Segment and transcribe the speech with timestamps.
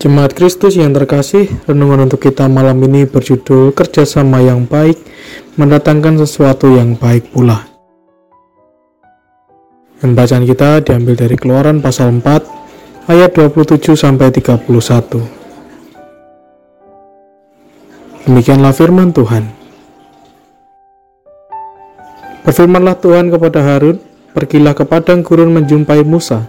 [0.00, 4.96] Jemaat Kristus yang terkasih, renungan untuk kita malam ini berjudul Kerjasama yang Baik
[5.60, 7.68] mendatangkan sesuatu yang baik pula.
[10.00, 15.20] Dan bacaan kita diambil dari keluaran pasal 4 ayat 27 sampai 31.
[18.24, 19.52] Demikianlah firman Tuhan.
[22.48, 24.00] Berfirmanlah Tuhan kepada Harun,
[24.32, 26.48] pergilah ke padang gurun menjumpai Musa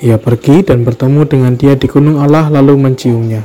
[0.00, 3.44] ia pergi dan bertemu dengan dia di gunung Allah lalu menciumnya.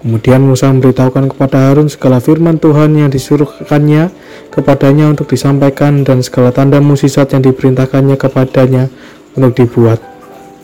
[0.00, 4.08] Kemudian Musa memberitahukan kepada Harun segala firman Tuhan yang disuruhkannya
[4.48, 8.88] kepadanya untuk disampaikan dan segala tanda musisat yang diperintahkannya kepadanya
[9.36, 10.00] untuk dibuat.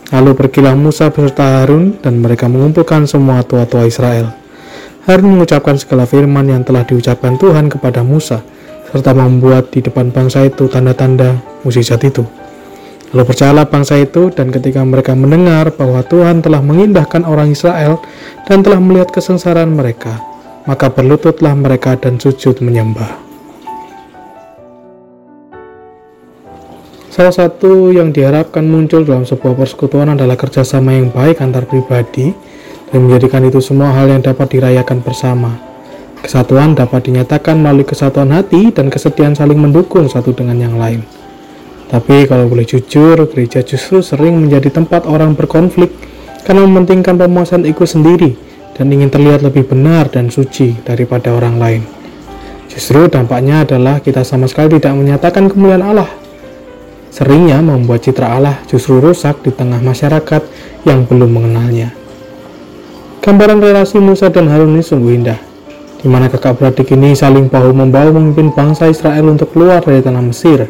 [0.09, 4.33] Lalu pergilah Musa beserta Harun dan mereka mengumpulkan semua tua-tua Israel.
[5.05, 8.41] Harun mengucapkan segala firman yang telah diucapkan Tuhan kepada Musa,
[8.89, 12.46] serta membuat di depan bangsa itu tanda-tanda musisat itu.
[13.15, 18.03] Lalu percayalah bangsa itu dan ketika mereka mendengar bahwa Tuhan telah mengindahkan orang Israel
[18.43, 20.19] dan telah melihat kesengsaraan mereka,
[20.67, 23.27] maka berlututlah mereka dan sujud menyembah.
[27.07, 32.29] Salah satu yang diharapkan muncul dalam sebuah persekutuan adalah kerjasama yang baik antar pribadi
[32.91, 35.57] dan menjadikan itu semua hal yang dapat dirayakan bersama.
[36.21, 41.01] Kesatuan dapat dinyatakan melalui kesatuan hati dan kesediaan saling mendukung satu dengan yang lain.
[41.87, 45.87] Tapi kalau boleh jujur, gereja justru sering menjadi tempat orang berkonflik
[46.43, 48.35] karena mementingkan pemuasan ego sendiri
[48.75, 51.81] dan ingin terlihat lebih benar dan suci daripada orang lain.
[52.67, 56.11] Justru dampaknya adalah kita sama sekali tidak menyatakan kemuliaan Allah.
[57.07, 60.43] Seringnya membuat citra Allah justru rusak di tengah masyarakat
[60.83, 61.95] yang belum mengenalnya.
[63.23, 65.39] Gambaran relasi Musa dan Harun ini sungguh indah,
[66.03, 70.67] di mana kakak beradik ini saling bahu-membahu memimpin bangsa Israel untuk keluar dari tanah Mesir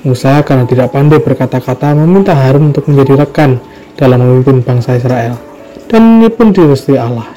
[0.00, 3.60] Musa karena tidak pandai berkata-kata meminta Harun untuk menjadi rekan
[4.00, 5.36] dalam memimpin bangsa Israel.
[5.84, 7.28] Dan ini pun direstui Allah.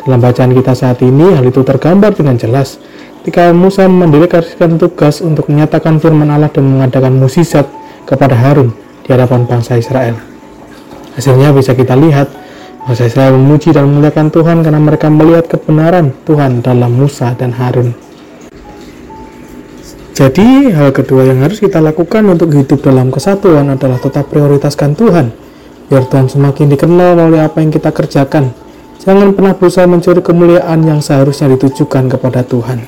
[0.00, 2.80] Dalam bacaan kita saat ini, hal itu tergambar dengan jelas
[3.20, 7.68] ketika Musa mendelegasikan tugas untuk menyatakan firman Allah dan mengadakan musisat
[8.08, 8.72] kepada Harun
[9.04, 10.16] di hadapan bangsa Israel.
[11.20, 12.32] Hasilnya bisa kita lihat,
[12.88, 17.92] bangsa Israel memuji dan memuliakan Tuhan karena mereka melihat kebenaran Tuhan dalam Musa dan Harun.
[20.20, 25.32] Jadi, hal kedua yang harus kita lakukan untuk hidup dalam kesatuan adalah tetap prioritaskan Tuhan,
[25.88, 28.52] biar Tuhan semakin dikenal oleh apa yang kita kerjakan.
[29.00, 32.84] Jangan pernah berusaha mencuri kemuliaan yang seharusnya ditujukan kepada Tuhan.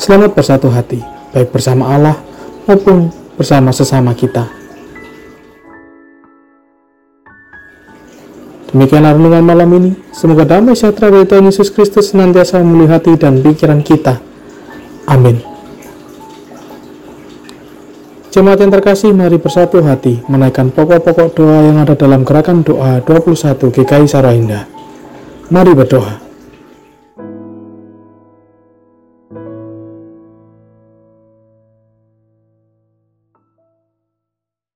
[0.00, 1.04] Selamat bersatu hati,
[1.36, 2.16] baik bersama Allah
[2.64, 4.48] maupun bersama sesama kita.
[8.72, 9.92] Demikianlah renungan malam ini.
[10.16, 14.16] Semoga damai sejahtera dari Tuhan Yesus Kristus senantiasa memenuhi hati dan pikiran kita.
[15.04, 15.47] Amin.
[18.28, 23.72] Jemaat yang terkasih, mari bersatu hati menaikkan pokok-pokok doa yang ada dalam gerakan doa 21
[23.72, 24.68] GKI Sarahinda.
[25.48, 26.27] Mari berdoa.